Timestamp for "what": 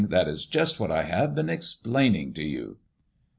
0.79-0.89